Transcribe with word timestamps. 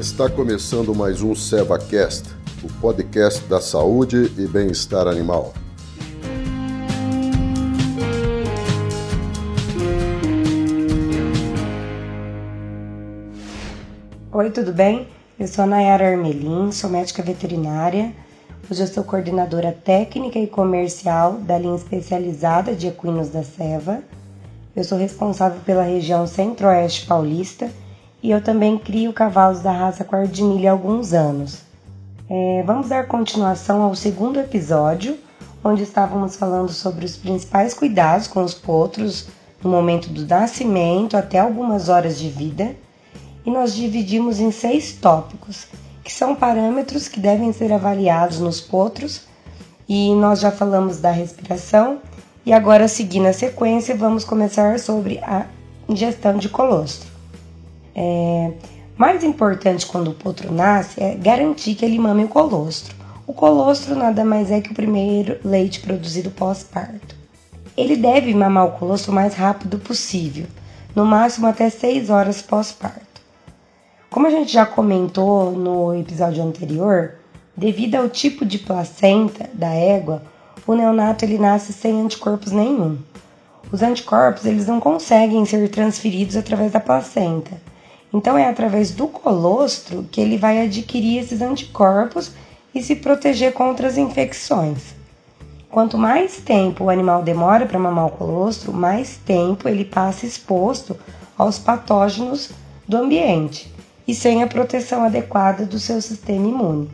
Está 0.00 0.30
começando 0.30 0.94
mais 0.94 1.20
um 1.20 1.34
SevaCast, 1.34 2.30
o 2.64 2.72
podcast 2.80 3.44
da 3.44 3.60
saúde 3.60 4.32
e 4.38 4.46
bem-estar 4.46 5.06
animal. 5.06 5.52
Oi, 14.32 14.50
tudo 14.50 14.72
bem? 14.72 15.06
Eu 15.38 15.46
sou 15.46 15.64
a 15.64 15.66
Nayara 15.66 16.08
Armelin, 16.12 16.72
sou 16.72 16.88
médica 16.88 17.22
veterinária. 17.22 18.10
Hoje 18.70 18.82
eu 18.82 18.86
sou 18.86 19.04
coordenadora 19.04 19.70
técnica 19.70 20.38
e 20.38 20.46
comercial 20.46 21.34
da 21.34 21.58
linha 21.58 21.76
especializada 21.76 22.74
de 22.74 22.86
equinos 22.86 23.28
da 23.28 23.42
Seva. 23.42 24.02
Eu 24.74 24.82
sou 24.82 24.96
responsável 24.96 25.60
pela 25.66 25.82
região 25.82 26.26
centro-oeste 26.26 27.04
paulista 27.04 27.70
e 28.22 28.30
eu 28.30 28.42
também 28.42 28.78
crio 28.78 29.12
cavalos 29.12 29.60
da 29.60 29.72
raça 29.72 30.04
Quardinilha 30.04 30.70
há 30.70 30.72
alguns 30.72 31.12
anos. 31.12 31.62
É, 32.28 32.62
vamos 32.64 32.88
dar 32.88 33.06
continuação 33.08 33.82
ao 33.82 33.94
segundo 33.94 34.38
episódio, 34.38 35.18
onde 35.64 35.82
estávamos 35.82 36.36
falando 36.36 36.70
sobre 36.70 37.04
os 37.04 37.16
principais 37.16 37.74
cuidados 37.74 38.26
com 38.26 38.42
os 38.42 38.54
potros 38.54 39.28
no 39.62 39.70
momento 39.70 40.08
do 40.08 40.26
nascimento 40.26 41.16
até 41.16 41.38
algumas 41.38 41.88
horas 41.88 42.18
de 42.18 42.28
vida, 42.28 42.74
e 43.44 43.50
nós 43.50 43.74
dividimos 43.74 44.38
em 44.38 44.50
seis 44.50 44.92
tópicos, 44.92 45.66
que 46.04 46.12
são 46.12 46.34
parâmetros 46.34 47.08
que 47.08 47.20
devem 47.20 47.52
ser 47.52 47.72
avaliados 47.72 48.38
nos 48.38 48.60
potros, 48.60 49.22
e 49.88 50.14
nós 50.14 50.40
já 50.40 50.50
falamos 50.50 50.98
da 50.98 51.10
respiração, 51.10 51.98
e 52.46 52.52
agora 52.52 52.88
seguindo 52.88 53.26
a 53.26 53.32
sequência, 53.32 53.94
vamos 53.96 54.24
começar 54.24 54.78
sobre 54.78 55.18
a 55.18 55.46
ingestão 55.88 56.38
de 56.38 56.48
colostro. 56.48 57.09
É, 57.94 58.52
mais 58.96 59.24
importante 59.24 59.86
quando 59.86 60.10
o 60.10 60.14
potro 60.14 60.52
nasce 60.52 61.02
é 61.02 61.14
garantir 61.14 61.74
que 61.74 61.84
ele 61.84 61.98
mame 61.98 62.24
o 62.24 62.28
colostro. 62.28 62.94
O 63.26 63.32
colostro 63.32 63.94
nada 63.94 64.24
mais 64.24 64.50
é 64.50 64.60
que 64.60 64.72
o 64.72 64.74
primeiro 64.74 65.38
leite 65.44 65.80
produzido 65.80 66.30
pós-parto. 66.30 67.14
Ele 67.76 67.96
deve 67.96 68.34
mamar 68.34 68.66
o 68.66 68.72
colostro 68.72 69.12
o 69.12 69.14
mais 69.14 69.34
rápido 69.34 69.78
possível, 69.78 70.46
no 70.94 71.06
máximo 71.06 71.46
até 71.46 71.70
6 71.70 72.10
horas 72.10 72.42
pós-parto. 72.42 73.22
Como 74.10 74.26
a 74.26 74.30
gente 74.30 74.52
já 74.52 74.66
comentou 74.66 75.52
no 75.52 75.94
episódio 75.94 76.42
anterior, 76.42 77.14
devido 77.56 77.94
ao 77.94 78.08
tipo 78.08 78.44
de 78.44 78.58
placenta 78.58 79.48
da 79.54 79.72
égua, 79.72 80.22
o 80.66 80.74
neonato 80.74 81.24
ele 81.24 81.38
nasce 81.38 81.72
sem 81.72 82.02
anticorpos 82.02 82.52
nenhum. 82.52 82.98
Os 83.70 83.82
anticorpos 83.82 84.44
eles 84.44 84.66
não 84.66 84.80
conseguem 84.80 85.44
ser 85.44 85.68
transferidos 85.68 86.36
através 86.36 86.72
da 86.72 86.80
placenta. 86.80 87.52
Então 88.12 88.36
é 88.36 88.48
através 88.48 88.90
do 88.90 89.06
colostro 89.06 90.04
que 90.10 90.20
ele 90.20 90.36
vai 90.36 90.62
adquirir 90.62 91.18
esses 91.18 91.40
anticorpos 91.40 92.32
e 92.74 92.82
se 92.82 92.96
proteger 92.96 93.52
contra 93.52 93.86
as 93.86 93.96
infecções. 93.96 94.94
Quanto 95.70 95.96
mais 95.96 96.38
tempo 96.38 96.84
o 96.84 96.90
animal 96.90 97.22
demora 97.22 97.64
para 97.64 97.78
mamar 97.78 98.06
o 98.06 98.10
colostro, 98.10 98.72
mais 98.72 99.16
tempo 99.16 99.68
ele 99.68 99.84
passa 99.84 100.26
exposto 100.26 100.96
aos 101.38 101.58
patógenos 101.58 102.50
do 102.88 102.96
ambiente 102.96 103.72
e 104.06 104.14
sem 104.14 104.42
a 104.42 104.48
proteção 104.48 105.04
adequada 105.04 105.64
do 105.64 105.78
seu 105.78 106.02
sistema 106.02 106.48
imune. 106.48 106.90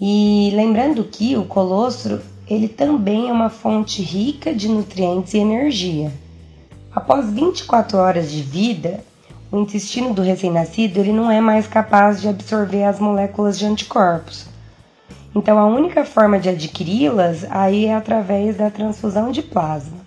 E 0.00 0.52
lembrando 0.54 1.02
que 1.02 1.36
o 1.36 1.44
colostro 1.44 2.20
ele 2.48 2.68
também 2.68 3.28
é 3.28 3.32
uma 3.32 3.50
fonte 3.50 4.00
rica 4.00 4.54
de 4.54 4.68
nutrientes 4.68 5.34
e 5.34 5.38
energia. 5.38 6.12
Após 6.94 7.30
24 7.32 7.98
horas 7.98 8.30
de 8.30 8.42
vida, 8.42 9.00
o 9.50 9.58
intestino 9.58 10.12
do 10.12 10.22
recém-nascido 10.22 10.98
ele 10.98 11.12
não 11.12 11.30
é 11.30 11.40
mais 11.40 11.66
capaz 11.66 12.20
de 12.20 12.28
absorver 12.28 12.84
as 12.84 12.98
moléculas 12.98 13.58
de 13.58 13.64
anticorpos. 13.64 14.46
Então 15.34 15.58
a 15.58 15.66
única 15.66 16.04
forma 16.04 16.38
de 16.38 16.48
adquiri-las 16.48 17.44
aí 17.50 17.86
é 17.86 17.94
através 17.94 18.56
da 18.56 18.70
transfusão 18.70 19.30
de 19.30 19.42
plasma. 19.42 19.98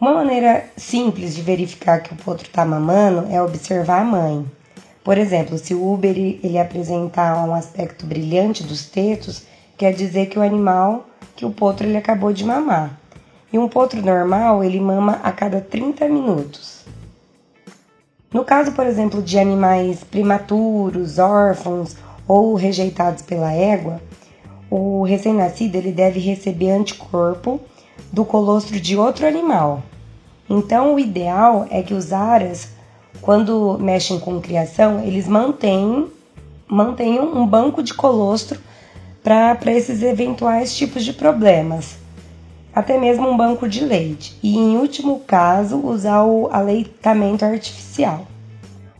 Uma 0.00 0.14
maneira 0.14 0.64
simples 0.76 1.34
de 1.34 1.42
verificar 1.42 2.00
que 2.00 2.14
o 2.14 2.16
potro 2.16 2.46
está 2.46 2.64
mamando 2.64 3.26
é 3.30 3.42
observar 3.42 4.00
a 4.00 4.04
mãe. 4.04 4.46
Por 5.04 5.18
exemplo, 5.18 5.58
se 5.58 5.74
o 5.74 5.92
Uber 5.92 6.16
ele 6.16 6.58
apresentar 6.58 7.36
um 7.46 7.54
aspecto 7.54 8.06
brilhante 8.06 8.62
dos 8.62 8.86
tetos, 8.86 9.44
quer 9.76 9.92
dizer 9.92 10.26
que 10.26 10.38
o 10.38 10.42
animal, 10.42 11.06
que 11.36 11.44
o 11.44 11.50
potro 11.50 11.86
ele 11.86 11.98
acabou 11.98 12.32
de 12.32 12.44
mamar. 12.44 12.98
E 13.52 13.58
um 13.58 13.68
potro 13.68 14.00
normal, 14.00 14.62
ele 14.62 14.80
mama 14.80 15.20
a 15.22 15.32
cada 15.32 15.60
30 15.60 16.08
minutos. 16.08 16.79
No 18.32 18.44
caso, 18.44 18.70
por 18.72 18.86
exemplo, 18.86 19.20
de 19.20 19.38
animais 19.40 20.04
prematuros, 20.04 21.18
órfãos 21.18 21.96
ou 22.28 22.54
rejeitados 22.54 23.22
pela 23.22 23.52
égua, 23.52 24.00
o 24.70 25.02
recém-nascido 25.02 25.74
ele 25.74 25.90
deve 25.90 26.20
receber 26.20 26.70
anticorpo 26.70 27.60
do 28.12 28.24
colostro 28.24 28.78
de 28.78 28.96
outro 28.96 29.26
animal. 29.26 29.82
Então, 30.48 30.94
o 30.94 31.00
ideal 31.00 31.66
é 31.70 31.82
que 31.82 31.92
os 31.92 32.12
aras, 32.12 32.68
quando 33.20 33.76
mexem 33.80 34.20
com 34.20 34.40
criação, 34.40 35.02
eles 35.02 35.26
mantenham, 35.26 36.08
mantenham 36.68 37.36
um 37.36 37.44
banco 37.44 37.82
de 37.82 37.92
colostro 37.92 38.60
para 39.24 39.72
esses 39.72 40.02
eventuais 40.02 40.76
tipos 40.76 41.04
de 41.04 41.12
problemas. 41.12 41.96
Até 42.74 42.96
mesmo 42.96 43.28
um 43.28 43.36
banco 43.36 43.68
de 43.68 43.84
leite. 43.84 44.38
E, 44.42 44.56
em 44.56 44.76
último 44.76 45.20
caso, 45.20 45.78
usar 45.84 46.22
o 46.24 46.48
aleitamento 46.52 47.44
artificial. 47.44 48.26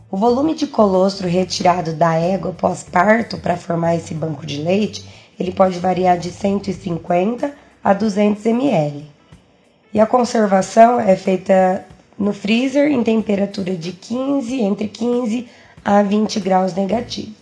O 0.09 0.17
volume 0.17 0.53
de 0.53 0.67
colostro 0.67 1.27
retirado 1.27 1.93
da 1.93 2.15
égua 2.15 2.51
pós-parto 2.51 3.37
para 3.37 3.55
formar 3.55 3.95
esse 3.95 4.13
banco 4.13 4.45
de 4.45 4.61
leite, 4.61 5.05
ele 5.39 5.53
pode 5.53 5.79
variar 5.79 6.17
de 6.17 6.31
150 6.31 7.53
a 7.81 7.93
200 7.93 8.45
ml. 8.45 9.05
E 9.93 10.01
a 10.01 10.05
conservação 10.05 10.99
é 10.99 11.15
feita 11.15 11.85
no 12.19 12.33
freezer 12.33 12.91
em 12.91 13.01
temperatura 13.01 13.75
de 13.75 13.93
15 13.93 14.61
entre 14.61 14.89
15 14.89 15.47
a 15.83 16.03
20 16.03 16.39
graus 16.41 16.73
negativo. 16.73 17.33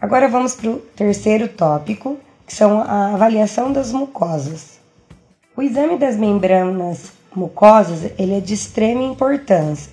Agora 0.00 0.28
vamos 0.28 0.56
para 0.56 0.70
o 0.70 0.78
terceiro 0.78 1.46
tópico, 1.46 2.18
que 2.46 2.54
são 2.54 2.80
a 2.80 3.14
avaliação 3.14 3.72
das 3.72 3.92
mucosas. 3.92 4.79
O 5.60 5.62
exame 5.62 5.98
das 5.98 6.16
membranas 6.16 7.12
mucosas 7.36 8.12
ele 8.18 8.38
é 8.38 8.40
de 8.40 8.54
extrema 8.54 9.02
importância 9.02 9.92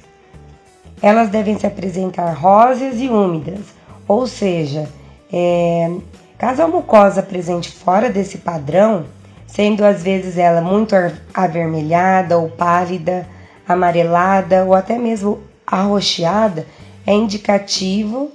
elas 1.01 1.27
devem 1.27 1.59
se 1.59 1.67
apresentar 1.67 2.31
róseas 2.31 3.01
e 3.01 3.09
úmidas, 3.09 3.59
ou 4.07 4.25
seja, 4.27 4.87
é, 5.29 5.91
caso 6.37 6.61
a 6.61 6.69
mucosa 6.69 7.19
apresente 7.19 7.69
fora 7.69 8.09
desse 8.09 8.37
padrão, 8.37 9.07
sendo 9.45 9.83
às 9.83 10.01
vezes 10.01 10.37
ela 10.37 10.61
muito 10.61 10.95
avermelhada 11.33 12.37
ou 12.37 12.47
pálida, 12.47 13.27
amarelada 13.67 14.63
ou 14.63 14.73
até 14.73 14.97
mesmo 14.97 15.41
arroxeada, 15.67 16.65
é 17.05 17.13
indicativo 17.13 18.31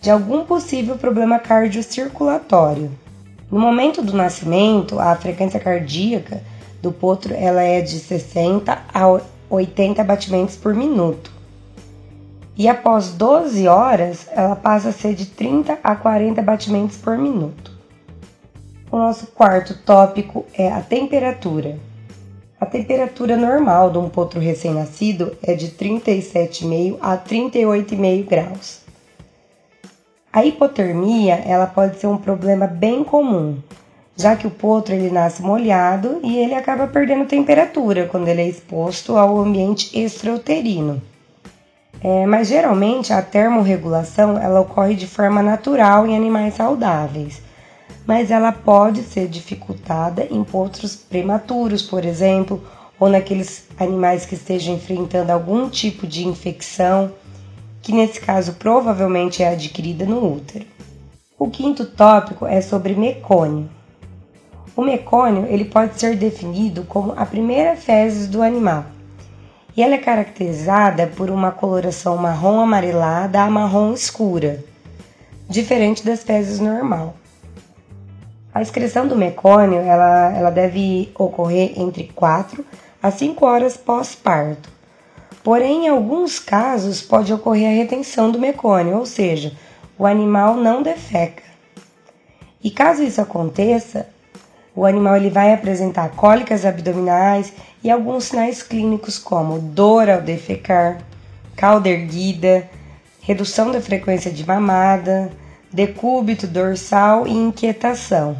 de 0.00 0.12
algum 0.12 0.44
possível 0.44 0.96
problema 0.96 1.40
cardiocirculatório. 1.40 2.88
No 3.50 3.58
momento 3.58 4.00
do 4.00 4.16
nascimento, 4.16 5.00
a 5.00 5.16
frequência 5.16 5.58
cardíaca 5.58 6.40
do 6.80 6.92
potro 6.92 7.34
ela 7.34 7.62
é 7.62 7.80
de 7.80 7.98
60 7.98 8.78
a 8.92 9.20
80 9.50 10.04
batimentos 10.04 10.56
por 10.56 10.74
minuto 10.74 11.38
e 12.58 12.66
após 12.66 13.12
12 13.12 13.68
horas 13.68 14.26
ela 14.32 14.56
passa 14.56 14.88
a 14.88 14.92
ser 14.92 15.14
de 15.14 15.26
30 15.26 15.78
a 15.82 15.94
40 15.94 16.42
batimentos 16.42 16.96
por 16.96 17.16
minuto. 17.16 17.70
O 18.90 18.96
nosso 18.96 19.28
quarto 19.28 19.78
tópico 19.84 20.44
é 20.52 20.72
a 20.72 20.80
temperatura. 20.80 21.78
A 22.60 22.66
temperatura 22.66 23.36
normal 23.36 23.92
de 23.92 23.98
um 23.98 24.08
potro 24.08 24.40
recém-nascido 24.40 25.36
é 25.40 25.54
de 25.54 25.68
37,5 25.68 26.98
a 27.00 27.16
38,5 27.16 28.26
graus. 28.26 28.80
A 30.32 30.44
hipotermia 30.44 31.34
ela 31.34 31.66
pode 31.66 32.00
ser 32.00 32.08
um 32.08 32.18
problema 32.18 32.66
bem 32.66 33.04
comum, 33.04 33.58
já 34.18 34.34
que 34.34 34.48
o 34.48 34.50
potro 34.50 34.92
ele 34.92 35.10
nasce 35.10 35.40
molhado 35.40 36.18
e 36.24 36.36
ele 36.38 36.52
acaba 36.52 36.88
perdendo 36.88 37.24
temperatura 37.24 38.06
quando 38.06 38.26
ele 38.26 38.42
é 38.42 38.48
exposto 38.48 39.16
ao 39.16 39.38
ambiente 39.38 39.96
extrauterino. 39.96 41.00
É, 42.02 42.26
mas 42.26 42.48
geralmente 42.48 43.12
a 43.12 43.22
termorregulação 43.22 44.36
ela 44.36 44.60
ocorre 44.60 44.96
de 44.96 45.06
forma 45.06 45.40
natural 45.40 46.04
em 46.04 46.16
animais 46.16 46.54
saudáveis, 46.54 47.40
mas 48.04 48.32
ela 48.32 48.50
pode 48.50 49.02
ser 49.02 49.28
dificultada 49.28 50.26
em 50.28 50.42
potros 50.42 50.96
prematuros, 50.96 51.82
por 51.82 52.04
exemplo, 52.04 52.60
ou 52.98 53.08
naqueles 53.08 53.68
animais 53.78 54.26
que 54.26 54.34
estejam 54.34 54.74
enfrentando 54.74 55.30
algum 55.30 55.68
tipo 55.68 56.08
de 56.08 56.26
infecção, 56.26 57.12
que 57.80 57.92
nesse 57.92 58.20
caso 58.20 58.54
provavelmente 58.54 59.44
é 59.44 59.50
adquirida 59.50 60.04
no 60.04 60.34
útero. 60.34 60.66
O 61.38 61.48
quinto 61.48 61.86
tópico 61.86 62.46
é 62.46 62.60
sobre 62.60 62.96
mecônio. 62.96 63.77
O 64.78 64.84
mecônio 64.84 65.44
ele 65.50 65.64
pode 65.64 65.98
ser 65.98 66.14
definido 66.14 66.84
como 66.84 67.12
a 67.16 67.26
primeira 67.26 67.74
fezes 67.74 68.28
do 68.28 68.40
animal 68.40 68.84
e 69.76 69.82
ela 69.82 69.96
é 69.96 69.98
caracterizada 69.98 71.08
por 71.16 71.30
uma 71.30 71.50
coloração 71.50 72.16
marrom 72.16 72.60
amarelada 72.60 73.42
a 73.42 73.50
marrom 73.50 73.92
escura. 73.92 74.64
diferente 75.48 76.06
das 76.06 76.22
fezes 76.22 76.60
normal. 76.60 77.16
A 78.54 78.62
excreção 78.62 79.08
do 79.08 79.16
mecônio 79.16 79.80
ela, 79.80 80.32
ela 80.32 80.50
deve 80.50 81.10
ocorrer 81.18 81.72
entre 81.76 82.12
4 82.14 82.64
a 83.02 83.10
5 83.10 83.44
horas 83.44 83.76
pós-parto. 83.76 84.70
Porém, 85.42 85.86
em 85.86 85.88
alguns 85.88 86.38
casos 86.38 87.02
pode 87.02 87.32
ocorrer 87.32 87.66
a 87.66 87.82
retenção 87.82 88.30
do 88.30 88.38
mecônio, 88.38 88.96
ou 88.96 89.06
seja, 89.06 89.56
o 89.98 90.06
animal 90.06 90.54
não 90.54 90.84
defeca. 90.84 91.42
E 92.62 92.70
caso 92.70 93.02
isso 93.02 93.20
aconteça, 93.20 94.06
o 94.78 94.86
animal 94.86 95.16
ele 95.16 95.28
vai 95.28 95.52
apresentar 95.52 96.10
cólicas 96.10 96.64
abdominais 96.64 97.52
e 97.82 97.90
alguns 97.90 98.26
sinais 98.26 98.62
clínicos 98.62 99.18
como 99.18 99.58
dor 99.58 100.08
ao 100.08 100.22
defecar, 100.22 100.98
cauda 101.56 101.88
erguida, 101.88 102.64
redução 103.20 103.72
da 103.72 103.80
frequência 103.80 104.30
de 104.30 104.46
mamada, 104.46 105.32
decúbito 105.72 106.46
dorsal 106.46 107.26
e 107.26 107.32
inquietação. 107.32 108.36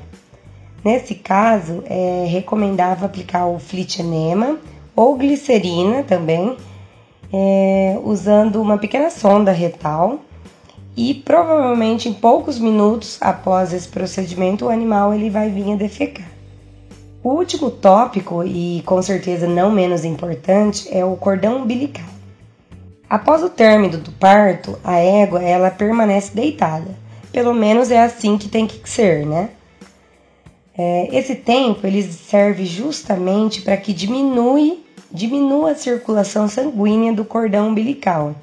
Nesse 0.85 1.17
caso, 1.17 1.83
é 1.87 2.27
recomendável 2.29 3.07
aplicar 3.07 3.47
o 3.47 3.59
flitinema 3.59 4.61
ou 4.95 5.17
glicerina 5.17 6.05
também, 6.05 6.57
é, 7.33 7.99
usando 8.05 8.63
uma 8.63 8.79
pequena 8.79 9.11
sonda 9.11 9.51
retal 9.51 10.21
e 10.99 11.15
provavelmente 11.15 12.09
em 12.09 12.13
poucos 12.13 12.59
minutos 12.59 13.19
após 13.21 13.73
esse 13.73 13.87
procedimento 13.87 14.65
o 14.65 14.69
animal 14.69 15.15
ele 15.15 15.31
vai 15.31 15.49
vir 15.49 15.73
a 15.73 15.77
defecar. 15.77 16.27
O 17.23 17.35
último 17.35 17.71
tópico 17.71 18.43
e 18.43 18.83
com 18.85 19.01
certeza 19.01 19.47
não 19.47 19.71
menos 19.71 20.05
importante 20.05 20.89
é 20.91 21.05
o 21.05 21.17
cordão 21.17 21.59
umbilical. 21.59 22.05
Após 23.09 23.45
o 23.45 23.49
término 23.49 23.97
do 23.97 24.11
parto, 24.11 24.77
a 24.83 24.99
égua 24.99 25.41
ela 25.41 25.71
permanece 25.71 26.35
deitada. 26.35 26.91
Pelo 27.31 27.55
menos 27.55 27.93
é 27.93 28.03
assim 28.03 28.37
que 28.37 28.49
tem 28.49 28.67
que 28.67 28.91
ser, 28.91 29.25
né? 29.25 29.51
É, 30.77 31.17
esse 31.17 31.37
tempo 31.37 31.87
ele 31.87 32.03
serve 32.03 32.67
justamente 32.67 33.63
para 33.63 33.77
que 33.77 33.93
diminui, 33.93 34.85
diminua 35.13 35.71
a 35.71 35.77
circulação 35.77 36.49
sanguínea 36.49 37.13
do 37.13 37.25
cordão 37.25 37.69
umbilical. 37.69 38.35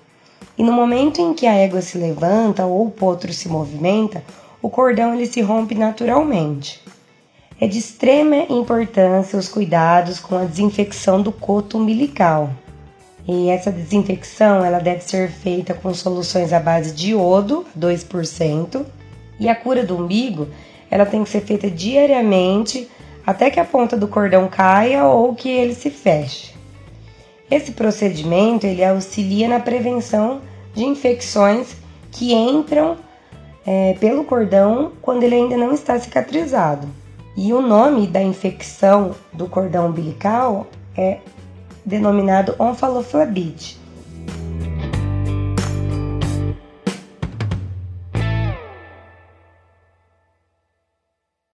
E 0.57 0.63
no 0.63 0.71
momento 0.71 1.21
em 1.21 1.33
que 1.33 1.45
a 1.45 1.53
égua 1.53 1.81
se 1.81 1.97
levanta 1.97 2.65
ou 2.65 2.87
o 2.87 2.91
potro 2.91 3.33
se 3.33 3.49
movimenta, 3.49 4.23
o 4.61 4.69
cordão 4.69 5.13
ele 5.13 5.27
se 5.27 5.41
rompe 5.41 5.75
naturalmente. 5.75 6.81
É 7.59 7.67
de 7.67 7.77
extrema 7.77 8.37
importância 8.49 9.37
os 9.37 9.47
cuidados 9.47 10.19
com 10.19 10.37
a 10.37 10.45
desinfecção 10.45 11.21
do 11.21 11.31
coto 11.31 11.77
umbilical. 11.77 12.49
E 13.27 13.49
essa 13.49 13.71
desinfecção 13.71 14.63
ela 14.63 14.79
deve 14.79 15.01
ser 15.01 15.29
feita 15.29 15.73
com 15.73 15.93
soluções 15.93 16.53
à 16.53 16.59
base 16.59 16.93
de 16.93 17.11
iodo, 17.11 17.65
2%, 17.77 18.85
e 19.39 19.49
a 19.49 19.55
cura 19.55 19.83
do 19.83 19.97
umbigo 19.97 20.47
ela 20.89 21.05
tem 21.05 21.23
que 21.23 21.29
ser 21.29 21.41
feita 21.41 21.69
diariamente 21.69 22.89
até 23.25 23.49
que 23.49 23.59
a 23.59 23.65
ponta 23.65 23.97
do 23.97 24.07
cordão 24.07 24.47
caia 24.47 25.05
ou 25.05 25.35
que 25.35 25.49
ele 25.49 25.75
se 25.75 25.89
feche. 25.89 26.54
Esse 27.49 27.71
procedimento 27.71 28.65
ele 28.65 28.83
auxilia 28.83 29.47
na 29.47 29.59
prevenção 29.59 30.41
de 30.73 30.83
infecções 30.83 31.75
que 32.11 32.33
entram 32.33 32.97
é, 33.65 33.93
pelo 33.99 34.23
cordão 34.23 34.93
quando 35.01 35.23
ele 35.23 35.35
ainda 35.35 35.57
não 35.57 35.73
está 35.73 35.97
cicatrizado. 35.99 36.87
E 37.37 37.53
o 37.53 37.61
nome 37.61 38.07
da 38.07 38.21
infecção 38.21 39.13
do 39.33 39.47
cordão 39.47 39.87
umbilical 39.87 40.67
é 40.97 41.19
denominado 41.85 42.55
onfaloflebite. 42.57 43.84